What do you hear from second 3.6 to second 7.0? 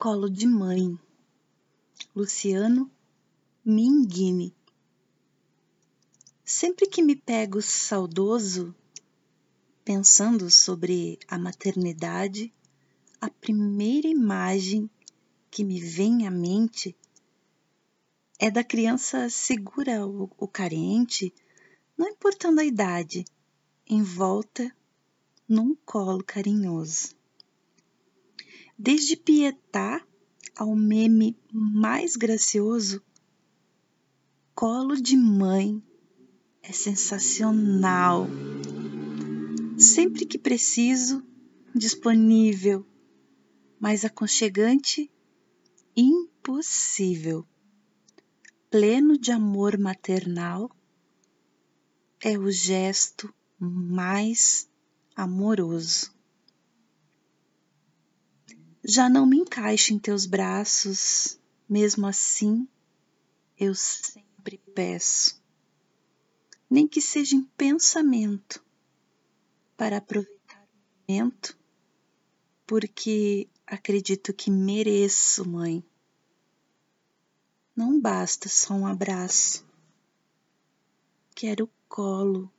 Minguini. Sempre